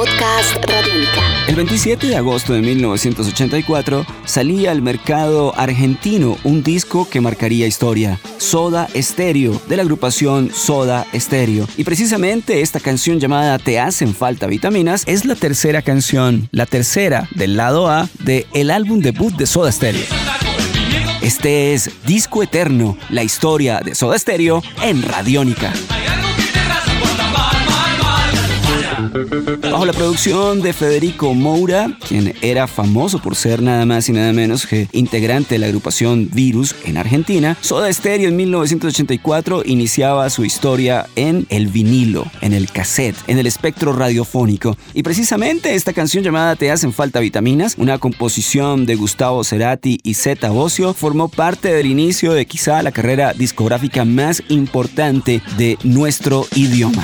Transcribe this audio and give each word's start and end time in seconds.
Podcast. 0.00 0.56
El 1.46 1.56
27 1.56 2.06
de 2.06 2.16
agosto 2.16 2.54
de 2.54 2.62
1984 2.62 4.06
salía 4.24 4.70
al 4.70 4.80
mercado 4.80 5.52
argentino 5.58 6.38
un 6.42 6.62
disco 6.62 7.06
que 7.10 7.20
marcaría 7.20 7.66
historia, 7.66 8.18
Soda 8.38 8.88
Stereo, 8.96 9.60
de 9.68 9.76
la 9.76 9.82
agrupación 9.82 10.52
Soda 10.54 11.06
Stereo. 11.14 11.68
Y 11.76 11.84
precisamente 11.84 12.62
esta 12.62 12.80
canción 12.80 13.20
llamada 13.20 13.58
Te 13.58 13.78
hacen 13.78 14.14
falta 14.14 14.46
vitaminas 14.46 15.04
es 15.06 15.26
la 15.26 15.34
tercera 15.34 15.82
canción, 15.82 16.48
la 16.50 16.64
tercera 16.64 17.28
del 17.34 17.58
lado 17.58 17.90
A 17.90 18.08
de 18.20 18.46
el 18.54 18.70
álbum 18.70 19.00
debut 19.00 19.34
de 19.34 19.44
Soda 19.44 19.70
Stereo. 19.70 20.06
Este 21.20 21.74
es 21.74 21.90
Disco 22.06 22.42
Eterno, 22.42 22.96
la 23.10 23.22
historia 23.22 23.80
de 23.84 23.94
Soda 23.94 24.18
Stereo 24.18 24.62
en 24.82 25.02
Radiónica. 25.02 25.74
Bajo 29.80 29.92
la 29.92 29.98
producción 29.98 30.60
de 30.60 30.74
Federico 30.74 31.32
Moura, 31.32 31.96
quien 32.06 32.34
era 32.42 32.66
famoso 32.66 33.18
por 33.18 33.34
ser 33.34 33.62
nada 33.62 33.86
más 33.86 34.10
y 34.10 34.12
nada 34.12 34.30
menos 34.30 34.66
que 34.66 34.88
integrante 34.92 35.54
de 35.54 35.58
la 35.58 35.68
agrupación 35.68 36.28
Virus 36.34 36.76
en 36.84 36.98
Argentina, 36.98 37.56
Soda 37.62 37.90
Stereo 37.90 38.28
en 38.28 38.36
1984 38.36 39.62
iniciaba 39.64 40.28
su 40.28 40.44
historia 40.44 41.06
en 41.16 41.46
el 41.48 41.68
vinilo, 41.68 42.30
en 42.42 42.52
el 42.52 42.70
cassette, 42.70 43.16
en 43.26 43.38
el 43.38 43.46
espectro 43.46 43.94
radiofónico. 43.94 44.76
Y 44.92 45.02
precisamente 45.02 45.74
esta 45.74 45.94
canción 45.94 46.22
llamada 46.22 46.56
Te 46.56 46.70
hacen 46.70 46.92
falta 46.92 47.20
vitaminas, 47.20 47.76
una 47.78 47.96
composición 47.96 48.84
de 48.84 48.96
Gustavo 48.96 49.44
Cerati 49.44 49.98
y 50.02 50.12
Zeta 50.12 50.50
Bocio, 50.50 50.92
formó 50.92 51.28
parte 51.30 51.72
del 51.72 51.86
inicio 51.86 52.34
de 52.34 52.44
quizá 52.44 52.82
la 52.82 52.92
carrera 52.92 53.32
discográfica 53.32 54.04
más 54.04 54.42
importante 54.50 55.40
de 55.56 55.78
nuestro 55.84 56.46
idioma. 56.54 57.02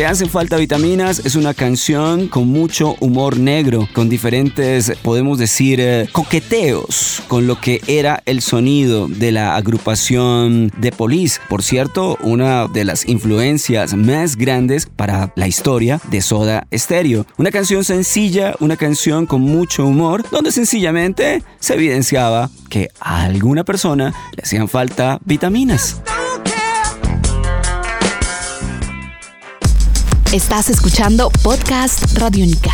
Te 0.00 0.06
hacen 0.06 0.30
falta 0.30 0.56
vitaminas 0.56 1.26
es 1.26 1.34
una 1.34 1.52
canción 1.52 2.28
con 2.28 2.48
mucho 2.48 2.96
humor 3.00 3.38
negro, 3.38 3.86
con 3.92 4.08
diferentes, 4.08 4.90
podemos 5.02 5.36
decir, 5.38 5.78
eh, 5.78 6.08
coqueteos 6.10 7.22
con 7.28 7.46
lo 7.46 7.60
que 7.60 7.82
era 7.86 8.22
el 8.24 8.40
sonido 8.40 9.08
de 9.08 9.30
la 9.30 9.56
agrupación 9.56 10.72
de 10.78 10.90
Police. 10.90 11.38
Por 11.50 11.62
cierto, 11.62 12.16
una 12.22 12.66
de 12.66 12.86
las 12.86 13.06
influencias 13.06 13.92
más 13.92 14.36
grandes 14.36 14.86
para 14.86 15.34
la 15.36 15.46
historia 15.46 16.00
de 16.10 16.22
Soda 16.22 16.66
Stereo. 16.72 17.26
Una 17.36 17.50
canción 17.50 17.84
sencilla, 17.84 18.54
una 18.58 18.78
canción 18.78 19.26
con 19.26 19.42
mucho 19.42 19.84
humor, 19.84 20.24
donde 20.30 20.50
sencillamente 20.50 21.42
se 21.58 21.74
evidenciaba 21.74 22.48
que 22.70 22.88
a 23.00 23.24
alguna 23.24 23.64
persona 23.64 24.14
le 24.34 24.44
hacían 24.44 24.66
falta 24.66 25.20
vitaminas. 25.26 26.00
Estás 30.32 30.70
escuchando 30.70 31.28
Podcast 31.42 32.16
Radiónica. 32.16 32.70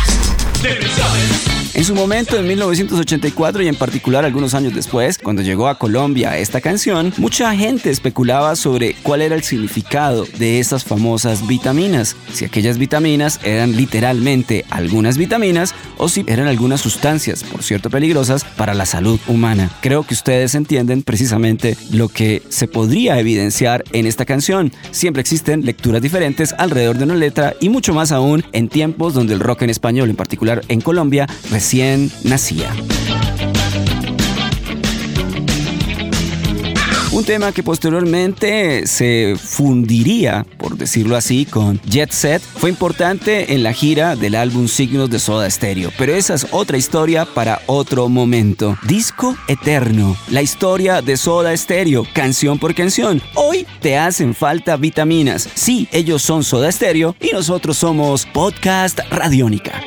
En 1.87 1.95
su 1.95 2.01
momento, 2.01 2.37
en 2.37 2.45
1984 2.45 3.63
y 3.63 3.69
en 3.69 3.75
particular 3.75 4.25
algunos 4.25 4.53
años 4.53 4.75
después, 4.75 5.17
cuando 5.17 5.41
llegó 5.41 5.69
a 5.69 5.79
Colombia 5.79 6.37
esta 6.37 6.59
canción, 6.59 7.13
mucha 7.15 7.55
gente 7.55 7.89
especulaba 7.89 8.57
sobre 8.57 8.93
cuál 9.03 9.21
era 9.21 9.35
el 9.35 9.43
significado 9.43 10.25
de 10.37 10.59
esas 10.59 10.83
famosas 10.83 11.47
vitaminas. 11.47 12.17
Si 12.33 12.43
aquellas 12.43 12.77
vitaminas 12.77 13.39
eran 13.41 13.77
literalmente 13.77 14.65
algunas 14.69 15.17
vitaminas 15.17 15.73
o 15.95 16.09
si 16.09 16.25
eran 16.27 16.47
algunas 16.47 16.81
sustancias, 16.81 17.45
por 17.45 17.63
cierto 17.63 17.89
peligrosas, 17.89 18.43
para 18.43 18.73
la 18.73 18.85
salud 18.85 19.17
humana. 19.29 19.71
Creo 19.79 20.03
que 20.03 20.13
ustedes 20.13 20.55
entienden 20.55 21.03
precisamente 21.03 21.77
lo 21.91 22.09
que 22.09 22.43
se 22.49 22.67
podría 22.67 23.17
evidenciar 23.17 23.85
en 23.93 24.07
esta 24.07 24.25
canción. 24.25 24.73
Siempre 24.91 25.21
existen 25.21 25.65
lecturas 25.65 26.01
diferentes 26.01 26.53
alrededor 26.57 26.97
de 26.97 27.05
una 27.05 27.15
letra 27.15 27.55
y 27.61 27.69
mucho 27.69 27.93
más 27.93 28.11
aún 28.11 28.43
en 28.51 28.67
tiempos 28.67 29.13
donde 29.13 29.35
el 29.35 29.39
rock 29.39 29.61
en 29.61 29.69
español, 29.69 30.09
en 30.09 30.17
particular 30.17 30.63
en 30.67 30.81
Colombia, 30.81 31.27
nacía. 32.23 32.73
Un 37.11 37.23
tema 37.23 37.51
que 37.51 37.63
posteriormente 37.63 38.87
se 38.87 39.35
fundiría, 39.39 40.45
por 40.57 40.75
decirlo 40.75 41.15
así, 41.15 41.45
con 41.45 41.79
Jet 41.81 42.11
Set, 42.11 42.41
fue 42.41 42.69
importante 42.69 43.53
en 43.53 43.63
la 43.63 43.73
gira 43.73 44.15
del 44.15 44.35
álbum 44.35 44.67
Signos 44.67 45.09
de 45.09 45.19
Soda 45.19 45.49
Stereo, 45.49 45.91
pero 45.97 46.15
esa 46.15 46.33
es 46.33 46.47
otra 46.51 46.77
historia 46.77 47.25
para 47.25 47.61
otro 47.67 48.09
momento. 48.09 48.77
Disco 48.87 49.35
Eterno, 49.47 50.15
la 50.29 50.41
historia 50.41 51.01
de 51.01 51.17
Soda 51.17 51.55
Stereo, 51.55 52.05
canción 52.13 52.59
por 52.59 52.73
canción. 52.73 53.21
Hoy 53.35 53.67
te 53.81 53.97
hacen 53.97 54.33
falta 54.33 54.77
vitaminas. 54.77 55.47
Sí, 55.53 55.87
ellos 55.91 56.23
son 56.23 56.43
Soda 56.43 56.71
Stereo 56.71 57.15
y 57.19 57.31
nosotros 57.33 57.77
somos 57.77 58.25
Podcast 58.25 58.99
Radiónica. 59.11 59.86